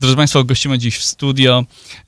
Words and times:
Drodzy 0.00 0.16
Państwo, 0.16 0.44
gościmy 0.44 0.78
dziś 0.78 0.96
w 0.98 1.04
studio 1.04 1.64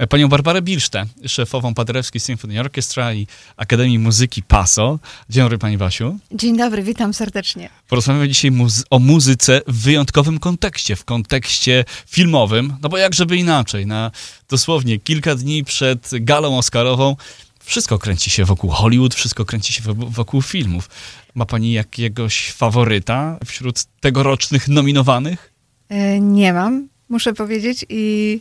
panią 0.09 0.29
Barbarę 0.29 0.63
Bilsztę, 0.63 1.07
szefową 1.27 1.75
Paderewskiej 1.75 2.21
Symphony 2.21 2.61
Orchestra 2.61 3.15
i 3.15 3.27
Akademii 3.57 3.99
Muzyki 3.99 4.43
PASO. 4.43 4.99
Dzień 5.31 5.43
dobry 5.45 5.59
Pani 5.59 5.79
Basiu. 5.79 6.19
Dzień 6.33 6.57
dobry, 6.57 6.83
witam 6.83 7.15
serdecznie. 7.15 7.71
Porozmawiamy 7.89 8.29
dzisiaj 8.29 8.51
muzy- 8.51 8.83
o 8.91 8.99
muzyce 8.99 9.61
w 9.67 9.83
wyjątkowym 9.83 10.39
kontekście, 10.39 10.97
w 10.97 11.05
kontekście 11.05 11.85
filmowym, 12.07 12.77
no 12.83 12.89
bo 12.89 12.99
jak 12.99 13.15
żeby 13.15 13.37
inaczej, 13.37 13.87
na 13.87 14.11
dosłownie 14.49 14.99
kilka 14.99 15.35
dni 15.35 15.65
przed 15.65 16.11
galą 16.13 16.59
Oscarową 16.59 17.17
wszystko 17.65 17.99
kręci 17.99 18.31
się 18.31 18.45
wokół 18.45 18.71
Hollywood, 18.71 19.15
wszystko 19.15 19.45
kręci 19.45 19.73
się 19.73 19.83
wokół 19.95 20.43
filmów. 20.43 20.91
Ma 21.35 21.47
Pani 21.47 21.73
jakiegoś 21.73 22.51
faworyta 22.53 23.39
wśród 23.47 23.85
tegorocznych 24.01 24.69
nominowanych? 24.69 25.53
E, 25.89 26.21
nie 26.21 26.53
mam 26.53 26.89
muszę 27.11 27.33
powiedzieć, 27.33 27.85
i 27.89 28.41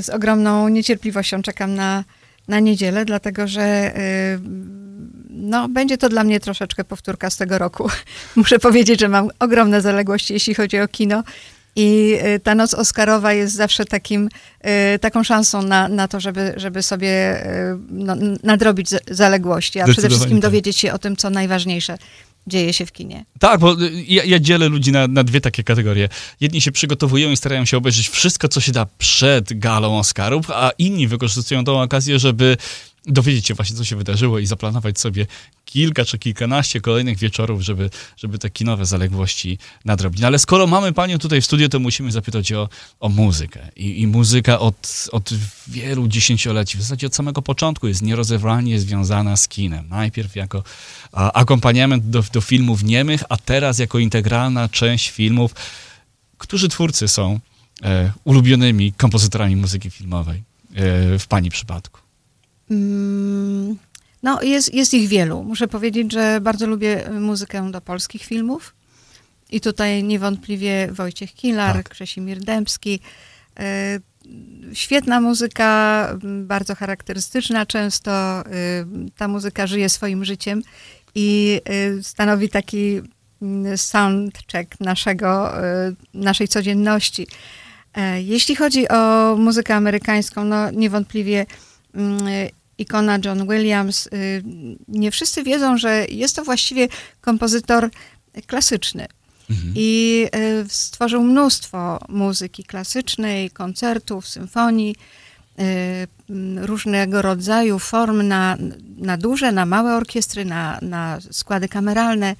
z 0.00 0.08
ogromną 0.08 0.68
niecierpliwością 0.68 1.42
czekam 1.42 1.74
na, 1.74 2.04
na 2.48 2.60
niedzielę, 2.60 3.04
dlatego 3.04 3.48
że 3.48 3.96
y, 3.96 4.40
no, 5.30 5.68
będzie 5.68 5.98
to 5.98 6.08
dla 6.08 6.24
mnie 6.24 6.40
troszeczkę 6.40 6.84
powtórka 6.84 7.30
z 7.30 7.36
tego 7.36 7.58
roku. 7.58 7.90
Muszę 8.36 8.58
powiedzieć, 8.58 9.00
że 9.00 9.08
mam 9.08 9.28
ogromne 9.38 9.80
zaległości, 9.80 10.34
jeśli 10.34 10.54
chodzi 10.54 10.80
o 10.80 10.88
kino. 10.88 11.22
I 11.76 12.18
y, 12.36 12.40
ta 12.40 12.54
noc 12.54 12.74
Oscarowa 12.74 13.32
jest 13.32 13.54
zawsze 13.54 13.84
takim, 13.84 14.28
y, 14.94 14.98
taką 14.98 15.22
szansą 15.24 15.62
na, 15.62 15.88
na 15.88 16.08
to, 16.08 16.20
żeby, 16.20 16.52
żeby 16.56 16.82
sobie 16.82 17.42
no, 17.90 18.16
nadrobić 18.42 18.88
zaległości, 19.10 19.80
a 19.80 19.86
przede 19.86 20.08
wszystkim 20.08 20.36
tak. 20.36 20.42
dowiedzieć 20.42 20.76
się 20.76 20.92
o 20.92 20.98
tym, 20.98 21.16
co 21.16 21.30
najważniejsze 21.30 21.98
dzieje 22.50 22.72
się 22.72 22.86
w 22.86 22.92
kinie. 22.92 23.24
Tak, 23.38 23.60
bo 23.60 23.76
ja, 24.06 24.24
ja 24.24 24.38
dzielę 24.38 24.68
ludzi 24.68 24.92
na, 24.92 25.08
na, 25.08 25.24
dwie 25.24 25.40
takie 25.40 25.64
kategorie. 25.64 26.08
Jedni 26.40 26.60
się 26.60 26.72
przygotowują 26.72 27.30
i 27.30 27.36
starają 27.36 27.64
się 27.64 27.76
obejrzeć 27.76 28.08
wszystko, 28.08 28.48
co 28.48 28.60
się 28.60 28.72
da 28.72 28.86
przed 28.98 29.58
galą 29.58 29.98
Oscarów, 29.98 30.50
a 30.50 30.70
inni 30.78 31.08
wykorzystują 31.08 31.64
tą 31.64 31.82
okazję, 31.82 32.18
żeby 32.18 32.56
dowiedzieć 33.10 33.46
się 33.46 33.54
właśnie, 33.54 33.76
co 33.76 33.84
się 33.84 33.96
wydarzyło 33.96 34.38
i 34.38 34.46
zaplanować 34.46 35.00
sobie 35.00 35.26
kilka 35.64 36.04
czy 36.04 36.18
kilkanaście 36.18 36.80
kolejnych 36.80 37.18
wieczorów, 37.18 37.62
żeby, 37.62 37.90
żeby 38.16 38.38
te 38.38 38.50
kinowe 38.50 38.86
zaległości 38.86 39.58
nadrobić. 39.84 40.20
No 40.20 40.26
ale 40.26 40.38
skoro 40.38 40.66
mamy 40.66 40.92
panią 40.92 41.18
tutaj 41.18 41.40
w 41.40 41.44
studiu, 41.44 41.68
to 41.68 41.78
musimy 41.78 42.12
zapytać 42.12 42.52
o, 42.52 42.68
o 43.00 43.08
muzykę. 43.08 43.68
I, 43.76 44.00
I 44.00 44.06
muzyka 44.06 44.58
od, 44.58 45.08
od 45.12 45.30
wielu 45.68 46.08
dziesięcioleci, 46.08 46.78
w 46.78 46.82
zasadzie 46.82 47.06
od 47.06 47.14
samego 47.14 47.42
początku 47.42 47.88
jest 47.88 48.02
nierozerwalnie 48.02 48.80
związana 48.80 49.36
z 49.36 49.48
kinem. 49.48 49.88
Najpierw 49.88 50.36
jako 50.36 50.62
a, 51.12 51.32
akompaniament 51.32 52.10
do, 52.10 52.24
do 52.32 52.40
filmów 52.40 52.82
niemych, 52.82 53.22
a 53.28 53.36
teraz 53.36 53.78
jako 53.78 53.98
integralna 53.98 54.68
część 54.68 55.10
filmów. 55.10 55.54
Którzy 56.38 56.68
twórcy 56.68 57.08
są 57.08 57.40
e, 57.82 58.12
ulubionymi 58.24 58.92
kompozytorami 58.92 59.56
muzyki 59.56 59.90
filmowej 59.90 60.38
e, 60.38 61.18
w 61.18 61.26
pani 61.28 61.50
przypadku? 61.50 61.99
Mm, 62.70 63.76
no, 64.22 64.42
jest, 64.42 64.74
jest 64.74 64.94
ich 64.94 65.08
wielu. 65.08 65.44
Muszę 65.44 65.68
powiedzieć, 65.68 66.12
że 66.12 66.40
bardzo 66.40 66.66
lubię 66.66 67.10
muzykę 67.20 67.70
do 67.70 67.80
polskich 67.80 68.22
filmów. 68.22 68.74
I 69.50 69.60
tutaj 69.60 70.04
niewątpliwie 70.04 70.88
Wojciech 70.92 71.34
Kilar, 71.34 71.76
tak. 71.76 71.88
Krzesimir 71.88 72.40
Dębski. 72.40 73.00
E, 73.58 74.00
świetna 74.72 75.20
muzyka, 75.20 76.08
bardzo 76.22 76.74
charakterystyczna 76.74 77.66
często. 77.66 78.10
E, 78.10 78.42
ta 79.16 79.28
muzyka 79.28 79.66
żyje 79.66 79.88
swoim 79.88 80.24
życiem 80.24 80.62
i 81.14 81.60
e, 81.64 82.02
stanowi 82.02 82.48
taki 82.48 83.00
mm, 83.42 83.78
soundcheck 83.78 84.80
naszego, 84.80 85.52
naszej 86.14 86.48
codzienności. 86.48 87.26
Jeśli 88.18 88.56
chodzi 88.56 88.88
o 88.88 89.34
muzykę 89.38 89.74
amerykańską, 89.74 90.44
no 90.44 90.70
niewątpliwie 90.70 91.46
mm, 91.94 92.18
ikona 92.80 93.18
John 93.24 93.48
Williams. 93.48 94.06
Y, 94.06 94.42
nie 94.88 95.10
wszyscy 95.10 95.42
wiedzą, 95.42 95.78
że 95.78 96.06
jest 96.08 96.36
to 96.36 96.44
właściwie 96.44 96.88
kompozytor 97.20 97.90
klasyczny. 98.46 99.06
Mhm. 99.50 99.72
I 99.76 100.26
y, 100.64 100.68
stworzył 100.68 101.22
mnóstwo 101.22 102.00
muzyki 102.08 102.64
klasycznej, 102.64 103.50
koncertów, 103.50 104.28
symfonii, 104.28 104.96
y, 105.60 106.66
różnego 106.66 107.22
rodzaju 107.22 107.78
form 107.78 108.22
na, 108.22 108.56
na 108.96 109.16
duże, 109.16 109.52
na 109.52 109.66
małe 109.66 109.96
orkiestry, 109.96 110.44
na, 110.44 110.78
na 110.82 111.18
składy 111.30 111.68
kameralne. 111.68 112.36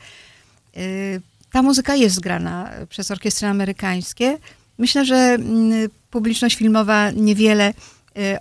Ta 1.53 1.63
muzyka 1.63 1.95
jest 1.95 2.21
grana 2.21 2.71
przez 2.89 3.11
orkiestry 3.11 3.49
amerykańskie. 3.49 4.39
Myślę, 4.79 5.05
że 5.05 5.17
mm, 5.17 5.89
publiczność 6.11 6.57
filmowa 6.57 7.11
niewiele 7.11 7.75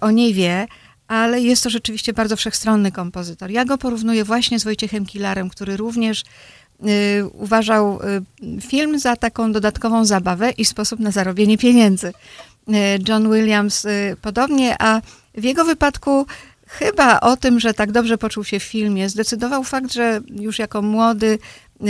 o 0.02 0.12
niej 0.12 0.34
wie, 0.34 0.68
ale 1.10 1.42
jest 1.42 1.64
to 1.64 1.70
rzeczywiście 1.70 2.14
bardzo 2.14 2.36
wszechstronny 2.36 2.92
kompozytor. 2.92 3.52
Ja 3.52 3.66
go 3.66 3.78
porównuję 3.78 4.24
właśnie 4.24 4.60
z 4.60 4.64
Wojciechem 4.64 5.06
Kilarem, 5.06 5.50
który 5.50 5.78
również 5.78 6.24
y, 6.88 7.28
uważał 7.34 8.00
y, 8.02 8.62
film 8.62 9.00
za 9.00 9.16
taką 9.16 9.52
dodatkową 9.52 10.06
zabawę 10.06 10.52
i 10.52 10.66
sposób 10.66 11.00
na 11.00 11.12
zarobienie 11.12 11.58
pieniędzy. 11.58 12.08
Y, 12.08 12.74
John 13.08 13.34
Williams 13.34 13.86
y, 13.86 14.18
podobnie, 14.22 14.76
a 14.80 15.02
w 15.36 15.44
jego 15.44 15.66
wypadku 15.66 16.26
chyba 16.68 17.20
o 17.20 17.38
tym, 17.38 17.60
że 17.60 17.74
tak 17.74 17.92
dobrze 17.92 18.18
poczuł 18.18 18.44
się 18.44 18.60
w 18.60 18.64
filmie, 18.64 19.10
zdecydował 19.10 19.64
fakt, 19.64 19.94
że 19.94 20.22
już 20.30 20.60
jako 20.60 20.82
młody 20.82 21.40
y, 21.82 21.90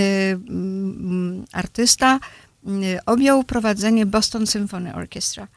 mm, 0.50 1.46
artysta 1.52 2.20
objął 3.06 3.44
prowadzenie 3.44 4.06
Boston 4.06 4.48
Symphony 4.48 4.96
Orchestra. 4.96 5.48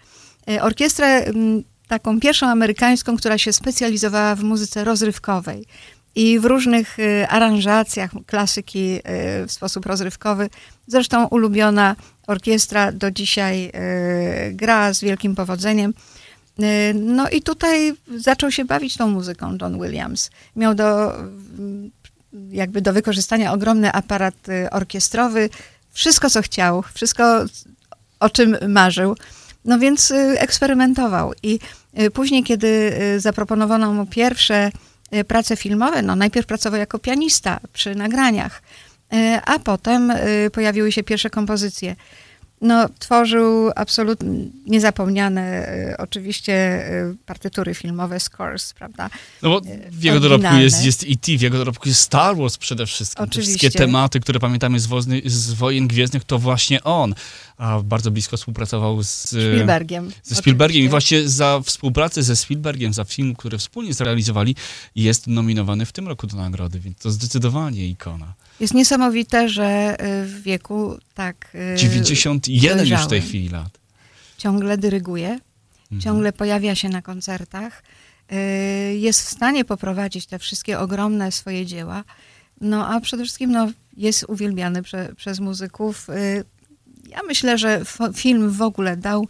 Orkiestrę 0.61 1.06
mm, 1.06 1.62
taką 1.92 2.20
pierwszą 2.20 2.47
amerykańską, 2.47 3.16
która 3.16 3.38
się 3.38 3.53
specjalizowała 3.53 4.34
w 4.34 4.42
muzyce 4.42 4.84
rozrywkowej. 4.84 5.66
I 6.14 6.38
w 6.38 6.44
różnych 6.44 6.98
y, 6.98 7.26
aranżacjach 7.28 8.10
klasyki 8.26 8.97
y, 8.97 9.47
w 9.47 9.53
sposób 9.53 9.86
rozrywkowy. 9.86 10.50
Zresztą 10.86 11.26
ulubiona 11.26 11.97
orkiestra 12.26 12.92
do 12.92 13.10
dzisiaj 13.10 13.66
y, 13.66 14.52
gra 14.52 14.92
z 14.92 15.00
wielkim 15.00 15.34
powodzeniem. 15.34 15.94
No 16.94 17.28
i 17.28 17.42
tutaj 17.42 17.92
zaczął 18.16 18.50
się 18.50 18.64
bawić 18.64 18.97
tą 18.97 19.08
muzyką 19.08 19.56
John 19.60 19.82
Williams. 19.82 20.31
Miał 20.56 20.75
do, 20.75 21.12
jakby 22.50 22.82
do 22.82 22.92
wykorzystania 22.92 23.52
ogromny 23.52 23.92
aparat 23.92 24.34
orkiestrowy, 24.70 25.50
wszystko 25.91 26.31
co 26.31 26.42
chciał, 26.42 26.84
wszystko 26.94 27.44
o 28.20 28.31
czym 28.31 28.56
marzył. 28.69 29.16
No 29.64 29.78
więc 29.78 30.12
eksperymentował 30.36 31.32
i 31.42 31.58
później, 32.12 32.44
kiedy 32.44 32.92
y, 33.16 33.20
zaproponowano 33.20 33.92
mu 33.92 34.06
pierwsze 34.06 34.70
y, 35.14 35.25
prace 35.25 35.56
filmowe, 35.56 36.03
no 36.03 36.16
najpierw 36.16 36.47
pracował 36.47 36.80
jako 36.80 36.98
pianista 36.98 37.60
przy 37.72 37.94
nagraniach, 37.94 38.62
a 39.47 39.58
potem 39.58 40.12
pojawiły 40.52 40.92
się 40.92 41.02
pierwsze 41.02 41.31
kompozycje 41.31 41.97
no, 42.62 42.89
tworzył 42.99 43.71
absolutnie 43.77 44.28
niezapomniane 44.67 45.69
oczywiście 45.99 46.55
e, 46.55 47.15
partytury 47.27 47.75
filmowe, 47.75 48.21
scores, 48.21 48.73
prawda? 48.73 49.11
No 49.43 49.50
bo 49.50 49.61
w 49.91 50.03
jego 50.03 50.21
dorobku 50.21 50.56
jest, 50.56 50.84
jest 50.84 51.03
E.T., 51.03 51.39
w 51.39 51.41
jego 51.41 51.59
dorobku 51.59 51.89
jest 51.89 52.00
Star 52.00 52.37
Wars 52.37 52.59
przede 52.59 52.87
wszystkim. 52.87 53.25
Oczywiście. 53.25 53.53
Te 53.53 53.59
wszystkie 53.59 53.78
tematy, 53.78 54.21
które 54.21 54.41
pamiętamy 54.41 54.81
z, 54.81 54.87
wozny, 54.87 55.23
z 55.25 55.53
Wojen 55.53 55.89
Gwiezdnych, 55.89 56.25
to 56.25 56.39
właśnie 56.39 56.83
on. 56.84 57.15
A 57.59 57.81
bardzo 57.81 58.11
blisko 58.11 58.37
współpracował 58.37 59.03
z 59.03 59.29
Spielbergiem. 59.29 60.11
Ze 60.23 60.34
Spielbergiem 60.34 60.84
oczywiście. 60.84 60.87
i 60.87 60.89
właśnie 60.89 61.29
za 61.29 61.61
współpracę 61.65 62.23
ze 62.23 62.37
Spielbergiem, 62.37 62.93
za 62.93 63.05
film, 63.05 63.34
który 63.37 63.59
wspólnie 63.59 63.94
zrealizowali, 63.94 64.56
jest 64.94 65.27
nominowany 65.27 65.87
w 65.87 65.93
tym 65.93 66.09
roku 66.09 66.27
do 66.27 66.37
nagrody, 66.37 66.81
więc 66.81 66.99
to 66.99 67.11
zdecydowanie 67.11 67.89
ikona. 67.89 68.34
Jest 68.61 68.75
niesamowite, 68.75 69.49
że 69.49 69.97
w 70.27 70.43
wieku 70.43 70.99
tak. 71.15 71.56
91 72.60 72.78
dojrzałym, 72.78 73.00
już 73.00 73.06
w 73.06 73.10
tej 73.10 73.20
chwili 73.20 73.48
lat. 73.48 73.78
Ciągle 74.38 74.78
dyryguje, 74.78 75.28
mhm. 75.82 76.00
ciągle 76.00 76.32
pojawia 76.32 76.75
się 76.75 76.88
na 76.88 77.02
koncertach, 77.02 77.82
y, 78.32 78.96
jest 78.96 79.22
w 79.22 79.28
stanie 79.28 79.64
poprowadzić 79.64 80.26
te 80.26 80.38
wszystkie 80.38 80.78
ogromne 80.78 81.32
swoje 81.32 81.66
dzieła. 81.66 82.04
No 82.60 82.88
a 82.88 83.00
przede 83.00 83.22
wszystkim 83.22 83.52
no, 83.52 83.69
jest 83.96 84.25
uwielbiany 84.28 84.82
prze, 84.82 85.14
przez 85.16 85.40
muzyków. 85.40 86.08
Y, 86.08 86.44
ja 87.08 87.20
myślę, 87.26 87.58
że 87.58 87.82
film 88.14 88.50
w 88.50 88.62
ogóle 88.62 88.96
dał 88.96 89.26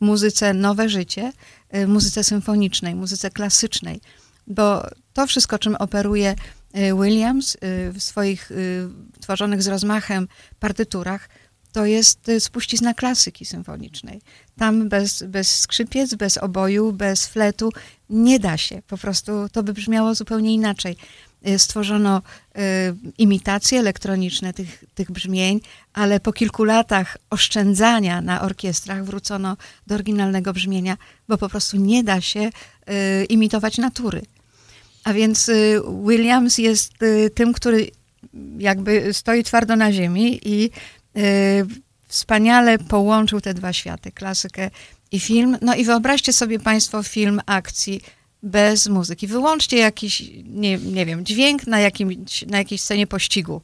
muzyce 0.00 0.54
nowe 0.54 0.88
życie, 0.88 1.32
muzyce 1.86 2.24
symfonicznej, 2.24 2.94
muzyce 2.94 3.30
klasycznej, 3.30 4.00
bo 4.46 4.82
to 5.12 5.26
wszystko, 5.26 5.58
czym 5.58 5.74
operuje 5.74 6.34
Y, 6.76 6.94
Williams 6.94 7.54
y, 7.54 7.58
w 7.92 8.02
swoich 8.02 8.50
y, 8.50 8.88
tworzonych 9.20 9.62
z 9.62 9.66
rozmachem 9.66 10.28
partyturach 10.60 11.28
to 11.74 11.86
jest 11.86 12.30
spuścizna 12.38 12.94
klasyki 12.94 13.44
symfonicznej. 13.44 14.20
Tam 14.58 14.88
bez, 14.88 15.22
bez 15.22 15.60
skrzypiec, 15.60 16.14
bez 16.14 16.38
oboju, 16.38 16.92
bez 16.92 17.26
fletu 17.26 17.70
nie 18.10 18.38
da 18.38 18.56
się. 18.56 18.82
Po 18.88 18.98
prostu 18.98 19.32
to 19.52 19.62
by 19.62 19.72
brzmiało 19.72 20.14
zupełnie 20.14 20.54
inaczej. 20.54 20.96
y, 21.48 21.58
stworzono 21.58 22.22
y, 22.22 22.60
imitacje 23.18 23.78
elektroniczne 23.78 24.52
tych, 24.52 24.84
tych 24.94 25.10
brzmień, 25.10 25.60
ale 25.92 26.20
po 26.20 26.32
kilku 26.32 26.64
latach 26.64 27.18
oszczędzania 27.30 28.20
na 28.20 28.42
orkiestrach 28.42 29.04
wrócono 29.04 29.56
do 29.86 29.94
oryginalnego 29.94 30.52
brzmienia, 30.52 30.96
bo 31.28 31.38
po 31.38 31.48
prostu 31.48 31.76
nie 31.76 32.04
da 32.04 32.20
się 32.20 32.40
y, 32.40 33.24
imitować 33.24 33.78
natury. 33.78 34.22
A 35.04 35.12
więc 35.12 35.48
y, 35.48 35.80
Williams 36.08 36.58
jest 36.58 37.02
y, 37.02 37.30
tym, 37.30 37.52
który 37.52 37.90
jakby 38.58 39.14
stoi 39.14 39.44
twardo 39.44 39.76
na 39.76 39.92
ziemi 39.92 40.40
i 40.44 40.64
y, 40.64 40.70
wspaniale 42.08 42.78
połączył 42.78 43.40
te 43.40 43.54
dwa 43.54 43.72
światy, 43.72 44.12
klasykę 44.12 44.70
i 45.12 45.20
film. 45.20 45.58
No 45.62 45.74
i 45.74 45.84
wyobraźcie 45.84 46.32
sobie 46.32 46.58
Państwo 46.60 47.02
film 47.02 47.40
akcji 47.46 48.00
bez 48.42 48.86
muzyki. 48.88 49.26
Wyłączcie 49.26 49.76
jakiś, 49.78 50.22
nie, 50.44 50.78
nie 50.78 51.06
wiem, 51.06 51.24
dźwięk 51.24 51.66
na, 51.66 51.80
jakimś, 51.80 52.42
na 52.46 52.58
jakiejś 52.58 52.80
scenie 52.80 53.06
pościgu 53.06 53.60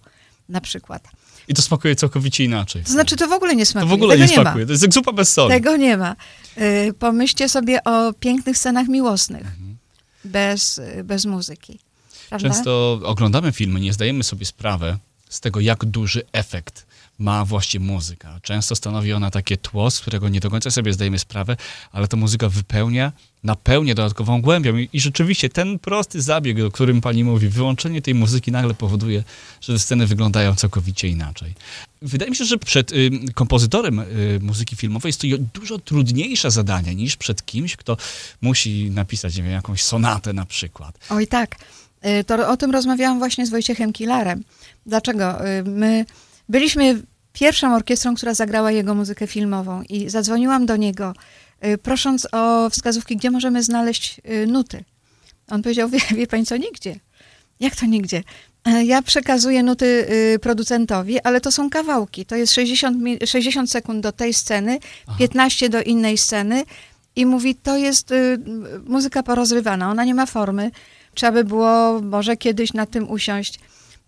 na 0.49 0.61
przykład. 0.61 1.09
I 1.49 1.55
to 1.55 1.63
smakuje 1.63 1.97
całkowicie 1.97 2.45
inaczej. 2.45 2.85
To 2.85 2.93
znaczy, 2.93 3.17
to 3.17 3.29
w 3.29 3.33
ogóle 3.33 3.57
nie 3.57 3.65
To 3.67 3.71
smakuje. 3.71 3.91
w 3.91 3.93
ogóle 3.93 4.15
Tego 4.15 4.25
nie 4.25 4.31
nie 4.31 4.37
ma. 4.37 4.43
smakuje. 4.43 4.67
To 4.67 4.73
jest 4.73 4.83
jak 4.83 4.95
zupa 4.95 5.13
bez 5.13 5.33
soli. 5.33 5.51
Tego 5.55 5.77
nie 5.77 5.97
ma. 5.97 6.17
Y, 6.89 6.93
Pomyślcie 6.99 7.49
sobie 7.49 7.85
o 7.85 8.13
pięknych 8.13 8.59
scenach 8.59 8.89
miłosnych 8.89 9.41
Mhm. 9.47 9.77
bez, 10.25 10.79
y, 10.79 11.05
bez 11.05 11.25
muzyki. 11.27 11.79
Prawda? 12.29 12.49
Często 12.49 13.01
oglądamy 13.05 13.53
filmy, 13.53 13.81
nie 13.81 13.93
zdajemy 13.93 14.25
sobie 14.25 14.47
sprawy 14.47 14.97
z 15.31 15.41
tego, 15.41 15.61
jak 15.61 15.85
duży 15.85 16.23
efekt 16.33 16.87
ma 17.21 17.45
właśnie 17.45 17.81
muzyka. 17.81 18.41
Często 18.43 18.77
stanowi 18.77 19.13
ona 19.13 19.31
takie 19.31 19.57
tło, 19.57 19.91
z 19.91 20.01
którego 20.01 20.29
nie 20.29 20.41
do 20.41 20.51
końca 20.51 20.71
sobie 20.71 20.93
zdajemy 20.93 21.19
sprawę, 21.19 21.57
ale 21.93 22.09
ta 22.09 22.17
muzyka 22.17 22.49
wypełnia, 22.49 23.13
napełnia 23.45 23.95
dodatkową 23.95 24.43
głębią. 24.43 24.77
I, 24.77 24.89
I 24.93 25.01
rzeczywiście 25.01 25.49
ten 25.49 25.79
prosty 25.79 26.23
zabieg, 26.23 26.61
o 26.61 26.71
którym 26.71 27.01
pani 27.01 27.25
mówi, 27.25 27.49
wyłączenie 27.49 28.03
tej 28.03 28.15
muzyki 28.15 28.53
nagle 28.53 28.75
powoduje, 28.75 29.25
że 29.61 29.79
sceny 29.79 30.07
wyglądają 30.07 30.55
całkowicie 30.55 31.09
inaczej. 31.09 31.55
Wydaje 32.03 32.31
mi 32.31 32.37
się, 32.37 32.45
że 32.45 32.59
przed 32.59 32.93
y, 32.93 33.11
kompozytorem 33.35 33.99
y, 33.99 34.39
muzyki 34.43 34.77
filmowej 34.77 35.09
jest 35.09 35.21
to 35.21 35.27
dużo 35.55 35.79
trudniejsze 35.79 36.51
zadanie 36.51 36.95
niż 36.95 37.17
przed 37.17 37.47
kimś, 37.47 37.77
kto 37.77 37.97
musi 38.41 38.91
napisać, 38.91 39.37
nie 39.37 39.43
wiem, 39.43 39.53
jakąś 39.53 39.83
sonatę 39.83 40.33
na 40.33 40.47
przykład. 40.47 40.99
Oj 41.11 41.27
tak. 41.27 41.57
Y, 42.07 42.25
To 42.25 42.49
o 42.49 42.57
tym 42.57 42.71
rozmawiałam 42.71 43.19
właśnie 43.19 43.47
z 43.47 43.51
Wojciechem 43.51 43.93
Kilarem. 43.93 44.45
Dlaczego? 44.87 45.47
Y, 45.49 45.63
My 45.63 46.05
byliśmy 46.49 47.03
pierwszą 47.33 47.75
orkiestrą, 47.75 48.15
która 48.15 48.35
zagrała 48.35 48.71
jego 48.73 48.95
muzykę 48.95 49.27
filmową 49.27 49.83
i 49.83 50.11
zadzwoniłam 50.11 50.67
do 50.67 50.77
niego, 50.77 51.15
y, 51.67 51.79
prosząc 51.79 52.29
o 52.33 52.71
wskazówki, 52.71 53.17
gdzie 53.17 53.31
możemy 53.31 53.63
znaleźć 53.63 54.21
nuty. 54.47 54.85
On 55.51 55.63
powiedział, 55.63 55.89
wie, 55.89 55.99
wie 56.17 56.27
pani 56.27 56.47
co, 56.47 56.57
nigdzie. 56.57 56.97
Jak 57.61 57.77
to 57.77 57.87
nigdzie? 57.87 58.23
E, 58.67 58.85
Ja 58.85 59.03
przekazuję 59.03 59.63
nuty 59.63 60.07
producentowi, 60.43 61.21
ale 61.21 61.41
to 61.41 61.53
są 61.53 61.71
kawałki. 61.71 62.27
To 62.27 62.37
jest 62.37 62.53
60, 62.53 62.99
mi- 63.03 63.19
60 63.27 63.71
sekund 63.71 64.03
do 64.03 64.13
tej 64.13 64.35
sceny, 64.35 64.79
15 65.19 65.69
do 65.69 65.83
innej 65.83 66.19
sceny 66.19 66.63
i 67.17 67.27
mówi, 67.27 67.55
to 67.55 67.77
jest 67.77 68.15
muzyka 68.85 69.23
porozrywana, 69.23 69.91
ona 69.91 70.05
nie 70.05 70.15
ma 70.15 70.27
formy. 70.27 70.71
Trzeba 71.15 71.33
by 71.33 71.45
było 71.45 72.01
może 72.03 72.37
kiedyś 72.37 72.73
na 72.73 72.87
tym 72.87 73.11
usiąść. 73.11 73.61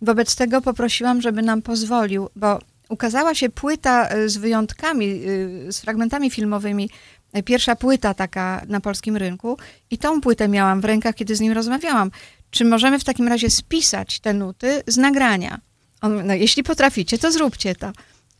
Wobec 0.02 0.36
tego 0.36 0.60
poprosiłam, 0.62 1.22
żeby 1.22 1.42
nam 1.42 1.62
pozwolił, 1.62 2.28
bo 2.36 2.58
ukazała 2.88 3.34
się 3.34 3.48
płyta 3.48 4.14
y, 4.14 4.28
z 4.28 4.36
wyjątkami, 4.36 5.06
y, 5.06 5.72
z 5.72 5.80
fragmentami 5.80 6.30
filmowymi, 6.30 6.90
y, 7.36 7.42
pierwsza 7.42 7.76
płyta 7.76 8.14
taka 8.14 8.62
na 8.68 8.80
polskim 8.80 9.16
rynku 9.16 9.58
i 9.90 9.98
tą 9.98 10.20
płytę 10.20 10.48
miałam 10.48 10.80
w 10.80 10.84
rękach, 10.84 11.14
kiedy 11.14 11.36
z 11.36 11.40
nim 11.40 11.52
rozmawiałam. 11.52 12.10
Czy 12.50 12.64
możemy 12.64 12.98
w 12.98 13.04
takim 13.04 13.28
razie 13.28 13.50
spisać 13.50 14.20
te 14.20 14.34
nuty 14.34 14.82
z 14.86 14.96
nagrania? 14.96 15.60
On, 16.00 16.26
no 16.26 16.34
jeśli 16.34 16.62
potraficie, 16.62 17.18
to 17.18 17.32
zróbcie 17.32 17.74
to. 17.74 17.92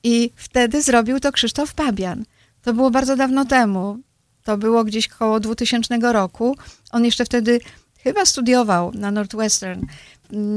I 0.02 0.30
wtedy 0.36 0.82
zrobił 0.82 1.20
to 1.20 1.32
Krzysztof 1.32 1.74
Pabian. 1.74 2.24
To 2.62 2.72
było 2.72 2.90
bardzo 2.90 3.16
dawno 3.16 3.44
temu. 3.44 3.98
To 4.44 4.58
było 4.58 4.84
gdzieś 4.84 5.08
koło 5.08 5.40
2000 5.40 6.12
roku. 6.12 6.56
On 6.90 7.04
jeszcze 7.04 7.24
wtedy 7.24 7.60
chyba 8.02 8.24
studiował 8.24 8.92
na 8.94 9.10
Northwestern. 9.10 9.86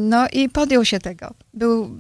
No 0.10 0.28
i 0.34 0.50
podjął 0.50 0.86
się 0.86 1.00
tego. 1.00 1.34
Był 1.54 1.98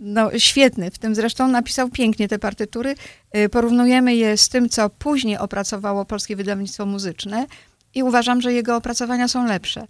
no, 0.00 0.38
świetny. 0.38 0.90
W 0.90 0.98
tym 0.98 1.14
zresztą 1.14 1.48
napisał 1.48 1.88
pięknie 1.88 2.28
te 2.28 2.38
partytury. 2.38 2.94
Y, 3.36 3.48
Porównujemy 3.48 4.14
je 4.14 4.36
z 4.36 4.48
tym, 4.48 4.68
co 4.68 4.90
później 4.90 5.38
opracowało 5.38 6.04
Polskie 6.04 6.36
Wydawnictwo 6.36 6.86
Muzyczne 6.86 7.46
i 7.94 8.02
uważam, 8.02 8.40
że 8.40 8.52
jego 8.52 8.76
opracowania 8.76 9.28
są 9.28 9.46
lepsze. 9.46 9.86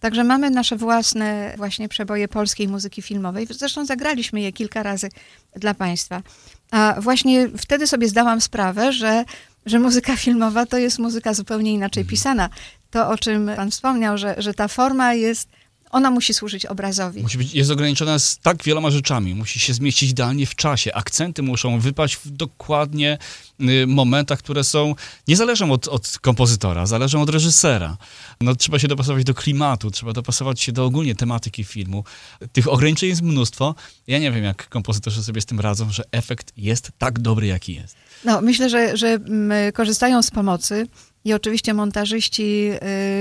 Także 0.00 0.24
mamy 0.24 0.50
nasze 0.50 0.76
własne 0.76 1.54
właśnie 1.56 1.88
przeboje 1.88 2.28
polskiej 2.28 2.68
muzyki 2.68 3.02
filmowej. 3.02 3.46
Zresztą 3.50 3.86
zagraliśmy 3.86 4.40
je 4.40 4.52
kilka 4.52 4.82
razy 4.82 5.08
dla 5.56 5.74
Państwa. 5.74 6.22
A 6.70 6.94
właśnie 7.00 7.48
wtedy 7.58 7.86
sobie 7.86 8.08
zdałam 8.08 8.40
sprawę, 8.40 8.92
że, 8.92 9.24
że 9.66 9.78
muzyka 9.78 10.16
filmowa 10.16 10.66
to 10.66 10.78
jest 10.78 10.98
muzyka 10.98 11.34
zupełnie 11.34 11.72
inaczej 11.72 12.04
pisana. 12.04 12.50
To, 12.92 13.08
o 13.08 13.18
czym 13.18 13.50
Pan 13.56 13.70
wspomniał, 13.70 14.18
że, 14.18 14.34
że 14.38 14.54
ta 14.54 14.68
forma 14.68 15.14
jest, 15.14 15.48
ona 15.92 16.10
musi 16.10 16.34
służyć 16.34 16.66
obrazowi. 16.66 17.22
Musi 17.22 17.38
być, 17.38 17.54
jest 17.54 17.70
ograniczona 17.70 18.18
z 18.18 18.38
tak 18.38 18.62
wieloma 18.62 18.90
rzeczami. 18.90 19.34
Musi 19.34 19.60
się 19.60 19.74
zmieścić 19.74 20.10
idealnie 20.10 20.46
w 20.46 20.54
czasie. 20.54 20.94
Akcenty 20.94 21.42
muszą 21.42 21.80
wypaść 21.80 22.16
w 22.16 22.30
dokładnie 22.30 23.18
y, 23.60 23.86
momentach, 23.86 24.38
które 24.38 24.64
są, 24.64 24.94
nie 25.28 25.36
zależą 25.36 25.72
od, 25.72 25.88
od 25.88 26.18
kompozytora, 26.20 26.86
zależą 26.86 27.22
od 27.22 27.28
reżysera. 27.28 27.96
No, 28.40 28.56
trzeba 28.56 28.78
się 28.78 28.88
dopasować 28.88 29.24
do 29.24 29.34
klimatu, 29.34 29.90
trzeba 29.90 30.12
dopasować 30.12 30.60
się 30.60 30.72
do 30.72 30.84
ogólnie 30.84 31.14
tematyki 31.14 31.64
filmu. 31.64 32.04
Tych 32.52 32.68
ograniczeń 32.68 33.08
jest 33.08 33.22
mnóstwo. 33.22 33.74
Ja 34.06 34.18
nie 34.18 34.32
wiem, 34.32 34.44
jak 34.44 34.68
kompozytorzy 34.68 35.22
sobie 35.22 35.40
z 35.40 35.46
tym 35.46 35.60
radzą, 35.60 35.90
że 35.90 36.02
efekt 36.12 36.52
jest 36.56 36.90
tak 36.98 37.18
dobry, 37.18 37.46
jaki 37.46 37.74
jest. 37.74 37.96
No, 38.24 38.40
myślę, 38.40 38.70
że, 38.70 38.96
że 38.96 39.08
mm, 39.08 39.72
korzystają 39.72 40.22
z 40.22 40.30
pomocy 40.30 40.86
i 41.24 41.32
oczywiście 41.32 41.74
montażyści 41.74 42.70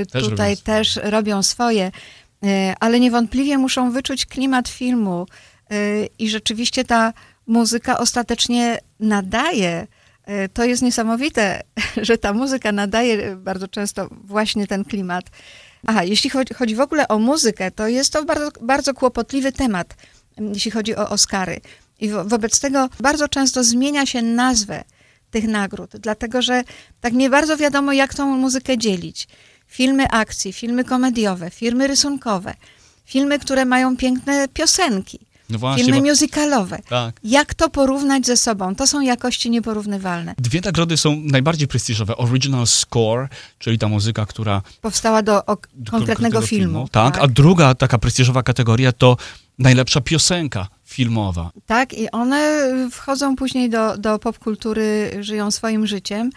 y, 0.02 0.06
Też 0.06 0.24
tutaj 0.24 0.50
robią 0.50 0.64
też 0.64 1.00
robią 1.04 1.44
swoje, 1.44 1.92
ale 2.80 3.00
niewątpliwie 3.00 3.58
muszą 3.58 3.92
wyczuć 3.92 4.26
klimat 4.26 4.70
filmu 4.70 5.26
y, 5.72 6.10
i 6.20 6.30
rzeczywiście 6.30 6.86
ta 6.86 7.14
muzyka 7.48 7.98
ostatecznie 7.98 8.78
nadaje. 9.00 9.88
y, 10.30 10.50
To 10.50 10.66
jest 10.66 10.82
niesamowite, 10.82 11.62
że 12.08 12.18
ta 12.18 12.34
muzyka 12.34 12.72
nadaje 12.72 13.36
bardzo 13.36 13.68
często 13.68 14.10
właśnie 14.12 14.68
ten 14.68 14.86
klimat. 14.86 15.26
Aha, 15.88 16.04
jeśli 16.04 16.30
chodzi, 16.30 16.54
chodzi 16.54 16.76
w 16.76 16.80
ogóle 16.80 17.08
o 17.08 17.20
muzykę, 17.20 17.72
to 17.72 17.88
jest 17.88 18.14
to 18.14 18.26
bardzo, 18.26 18.52
bardzo 18.62 18.94
kłopotliwy 18.94 19.52
temat, 19.52 19.96
jeśli 20.54 20.72
chodzi 20.72 20.96
o 20.96 21.10
Oscary. 21.10 21.62
I 22.00 22.10
wo, 22.10 22.26
wobec 22.26 22.60
tego 22.60 22.90
bardzo 23.00 23.28
często 23.28 23.64
zmienia 23.64 24.06
się 24.06 24.22
nazwę 24.22 24.84
tych 25.32 25.48
nagród, 25.48 25.92
dlatego 26.00 26.42
że 26.42 26.64
tak 27.02 27.14
nie 27.14 27.30
bardzo 27.30 27.58
wiadomo, 27.58 27.94
jak 27.94 28.14
tą 28.14 28.38
muzykę 28.38 28.78
dzielić. 28.78 29.28
Filmy 29.72 30.08
akcji, 30.10 30.54
filmy 30.54 30.84
komediowe, 30.84 31.50
filmy 31.50 31.88
rysunkowe, 31.88 32.54
filmy, 33.06 33.40
które 33.40 33.66
mają 33.66 33.98
piękne 33.98 34.48
piosenki, 34.48 35.20
No 35.50 35.60
właśnie, 35.60 35.84
filmy 35.84 36.00
bo, 36.02 36.06
musicalowe. 36.08 36.80
tak. 36.90 37.16
Jak 37.24 37.54
to 37.54 37.70
porównać 37.70 38.26
ze 38.26 38.38
sobą? 38.38 38.76
To 38.76 38.88
są 38.88 39.02
jakości 39.02 39.50
nieporównywalne. 39.50 40.36
Dwie 40.38 40.62
nagrody 40.66 40.98
są 40.98 41.16
najbardziej 41.16 41.68
prestiżowe. 41.68 42.18
Original 42.18 42.68
Score, 42.68 43.28
czyli 43.60 43.78
ta 43.80 43.88
muzyka, 43.88 44.26
która 44.26 44.62
Powstała 44.82 45.22
do 45.24 45.44
do 45.74 45.92
konkretnego 45.92 46.42
filmu. 46.42 46.88
Tak, 46.92 47.18
a 47.18 47.28
druga 47.28 47.76
taka 47.76 47.98
prestiżowa 47.98 48.44
kategoria 48.44 48.92
to 48.92 49.18
najlepsza 49.60 50.02
piosenka 50.02 50.68
filmowa. 50.86 51.52
Tak, 51.66 51.94
i 51.94 52.12
one 52.12 52.68
wchodzą 52.92 53.36
później 53.36 53.70
do, 53.70 53.98
do 53.98 54.20
popkultury, 54.20 55.18
żyją 55.20 55.52
swoim 55.52 55.88
życiem, 55.88 56.30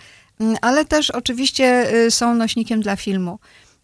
ale 0.60 0.84
też 0.84 1.10
oczywiście 1.10 1.94
y, 1.94 2.10
są 2.10 2.34
nośnikiem 2.34 2.80
dla 2.80 2.96
filmu. 2.96 3.38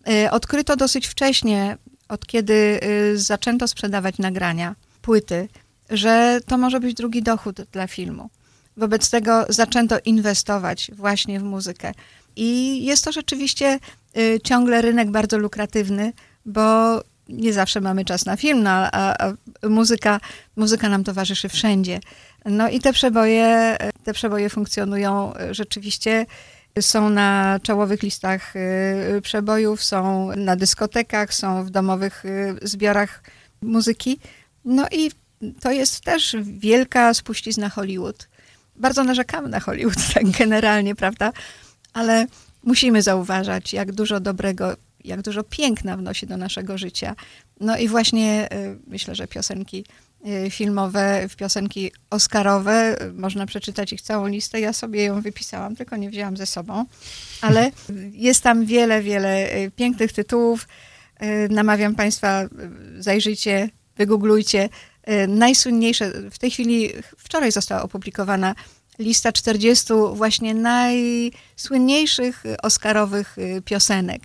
Y, 0.08 0.30
Odkryto 0.30 0.76
dosyć 0.76 1.06
wcześnie, 1.06 1.76
od 2.08 2.26
kiedy 2.26 2.80
y, 3.12 3.18
zaczęto 3.18 3.68
sprzedawać 3.68 4.18
nagrania, 4.18 4.74
płyty, 5.02 5.48
że 5.90 6.40
to 6.46 6.58
może 6.58 6.80
być 6.80 6.94
drugi 6.94 7.22
dochód 7.22 7.60
dla 7.72 7.86
filmu. 7.86 8.30
Wobec 8.76 9.10
tego 9.10 9.46
zaczęto 9.48 9.96
inwestować 10.04 10.90
właśnie 10.94 11.40
w 11.40 11.42
muzykę. 11.42 11.92
I 12.36 12.80
jest 12.84 13.04
to 13.04 13.12
rzeczywiście 13.12 13.78
ciągle 14.44 14.82
rynek 14.82 15.10
bardzo 15.10 15.38
lukratywny, 15.38 16.12
bo 16.46 17.00
nie 17.30 17.52
zawsze 17.52 17.80
mamy 17.80 18.04
czas 18.04 18.26
na 18.26 18.36
film, 18.36 18.62
no, 18.62 18.70
a, 18.70 18.90
a 18.92 19.32
muzyka, 19.68 20.20
muzyka 20.56 20.88
nam 20.88 21.04
towarzyszy 21.04 21.48
wszędzie. 21.48 22.00
No 22.44 22.68
i 22.68 22.80
te 22.80 22.92
przeboje, 22.92 23.76
te 24.04 24.12
przeboje 24.12 24.50
funkcjonują 24.50 25.32
y, 25.36 25.54
rzeczywiście, 25.54 26.26
są 26.80 27.10
na 27.10 27.60
czołowych 27.62 28.02
listach 28.02 28.56
y, 28.56 29.20
przebojów, 29.22 29.84
są 29.84 30.30
na 30.36 30.56
dyskotekach, 30.56 31.34
są 31.34 31.64
w 31.64 31.70
domowych 31.70 32.24
y, 32.24 32.56
zbiorach 32.62 33.22
muzyki. 33.62 34.18
No 34.64 34.86
i 34.92 35.10
to 35.60 35.70
jest 35.70 36.00
też 36.00 36.36
wielka 36.42 37.14
spuścizna 37.14 37.68
Hollywood. 37.68 38.28
Bardzo 38.76 39.04
narzekamy 39.04 39.48
na 39.48 39.60
Hollywood, 39.60 39.96
tak 40.14 40.30
generalnie, 40.30 40.94
prawda? 40.94 41.32
Ale 41.92 42.26
musimy 42.64 43.02
zauważać, 43.02 43.72
jak 43.72 43.92
dużo 43.92 44.20
dobrego 44.20 44.76
jak 45.04 45.22
dużo 45.22 45.42
piękna 45.42 45.96
wnosi 45.96 46.26
do 46.26 46.36
naszego 46.36 46.78
życia. 46.78 47.16
No 47.60 47.78
i 47.78 47.88
właśnie 47.88 48.48
myślę, 48.86 49.14
że 49.14 49.26
piosenki 49.26 49.84
y, 50.26 50.50
filmowe, 50.50 51.28
piosenki 51.36 51.92
oscarowe, 52.10 53.02
y, 53.02 53.12
można 53.12 53.46
przeczytać 53.46 53.92
ich 53.92 54.02
całą 54.02 54.26
listę. 54.26 54.60
Ja 54.60 54.72
sobie 54.72 55.04
ją 55.04 55.20
wypisałam, 55.20 55.76
tylko 55.76 55.96
nie 55.96 56.10
wzięłam 56.10 56.36
ze 56.36 56.46
sobą, 56.46 56.84
ale 57.40 57.70
jest 58.12 58.42
tam 58.42 58.66
wiele, 58.66 59.02
wiele 59.02 59.48
pięknych 59.76 60.12
tytułów. 60.12 60.68
Namawiam 61.50 61.94
Państwa, 61.94 62.42
zajrzyjcie, 62.98 63.68
wygooglujcie. 63.96 64.68
Najsłynniejsze, 65.28 66.30
w 66.30 66.38
tej 66.38 66.50
chwili, 66.50 66.90
wczoraj 67.18 67.52
została 67.52 67.82
opublikowana 67.82 68.54
lista 68.98 69.32
40 69.32 69.92
właśnie 70.14 70.54
najsłynniejszych 70.54 72.44
oscarowych 72.62 73.36
piosenek. 73.64 74.22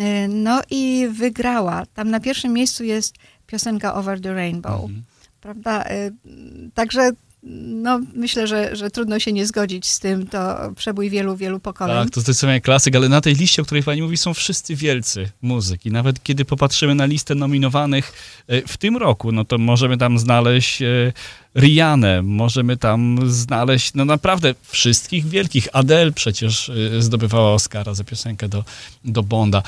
Y, 0.00 0.28
no 0.28 0.62
i 0.70 1.08
wygrała. 1.12 1.86
Tam 1.94 2.10
na 2.10 2.20
pierwszym 2.20 2.52
miejscu 2.52 2.84
jest 2.84 3.14
piosenka 3.46 3.94
Over 3.94 4.20
the 4.20 4.34
Rainbow. 4.34 4.80
Mhm. 4.80 5.02
Prawda? 5.46 5.84
Y, 5.90 6.12
także 6.74 7.12
no, 7.82 8.00
myślę, 8.14 8.46
że, 8.46 8.76
że 8.76 8.90
trudno 8.90 9.18
się 9.18 9.32
nie 9.32 9.46
zgodzić 9.46 9.86
z 9.86 10.00
tym. 10.00 10.26
To 10.26 10.72
przebój 10.76 11.10
wielu, 11.10 11.36
wielu 11.36 11.60
pokoleń. 11.60 12.04
Tak, 12.04 12.14
to 12.14 12.20
zdecydowanie 12.20 12.60
klasyk, 12.60 12.96
ale 12.96 13.08
na 13.08 13.20
tej 13.20 13.34
liście, 13.34 13.62
o 13.62 13.64
której 13.64 13.82
pani 13.82 14.02
mówi, 14.02 14.16
są 14.16 14.34
wszyscy 14.34 14.76
wielcy 14.76 15.28
muzyki. 15.42 15.90
Nawet 15.90 16.22
kiedy 16.22 16.44
popatrzymy 16.44 16.94
na 16.94 17.06
listę 17.06 17.34
nominowanych 17.34 18.12
e, 18.46 18.62
w 18.62 18.76
tym 18.76 18.96
roku, 18.96 19.32
no 19.32 19.44
to 19.44 19.58
możemy 19.58 19.98
tam 19.98 20.18
znaleźć 20.18 20.82
e, 20.82 21.12
Rianę, 21.56 22.22
możemy 22.22 22.76
tam 22.76 23.18
znaleźć, 23.30 23.94
no 23.94 24.04
naprawdę 24.04 24.54
wszystkich 24.62 25.26
wielkich. 25.26 25.68
Adele 25.72 26.12
przecież 26.12 26.70
zdobywała 26.98 27.52
Oscara 27.52 27.94
za 27.94 28.04
piosenkę 28.04 28.48
do, 28.48 28.64
do 29.04 29.22
Bonda. 29.22 29.62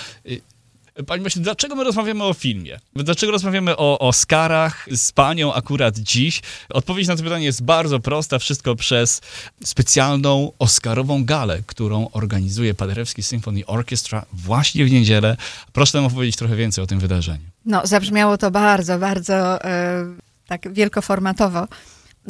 Pani 1.06 1.22
myśli, 1.22 1.42
dlaczego 1.42 1.76
my 1.76 1.84
rozmawiamy 1.84 2.24
o 2.24 2.34
filmie? 2.34 2.80
Dlaczego 2.96 3.32
rozmawiamy 3.32 3.76
o 3.76 3.98
Oscarach 3.98 4.86
z 4.92 5.12
panią 5.12 5.54
akurat 5.54 5.98
dziś? 5.98 6.42
Odpowiedź 6.68 7.08
na 7.08 7.16
to 7.16 7.22
pytanie 7.22 7.44
jest 7.44 7.62
bardzo 7.62 8.00
prosta. 8.00 8.38
Wszystko 8.38 8.74
przez 8.74 9.20
specjalną 9.64 10.52
Oscarową 10.58 11.24
galę, 11.24 11.62
którą 11.66 12.08
organizuje 12.12 12.74
Paderewski 12.74 13.22
Symphony 13.22 13.66
Orchestra 13.66 14.24
właśnie 14.32 14.84
w 14.84 14.90
niedzielę. 14.90 15.36
Proszę 15.72 15.98
nam 15.98 16.06
opowiedzieć 16.06 16.36
trochę 16.36 16.56
więcej 16.56 16.84
o 16.84 16.86
tym 16.86 16.98
wydarzeniu. 16.98 17.44
No, 17.66 17.86
zabrzmiało 17.86 18.38
to 18.38 18.50
bardzo, 18.50 18.98
bardzo 18.98 19.64
e, 19.64 20.04
tak 20.46 20.72
wielkoformatowo. 20.72 21.68